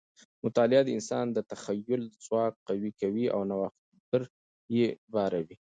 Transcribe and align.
مطالعه 0.45 0.81
د 0.85 0.89
انسان 0.97 1.25
د 1.31 1.37
تخیل 1.51 2.01
ځواک 2.25 2.53
قوي 2.67 2.91
کوي 3.01 3.25
او 3.35 3.39
نوښتګر 3.49 4.21
یې 4.77 4.87
باروي. 5.13 5.55